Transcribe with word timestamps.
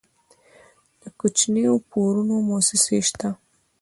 د 1.01 1.03
کوچنیو 1.19 1.73
پورونو 1.89 2.35
موسسې 2.49 2.97
شته؟ 3.07 3.29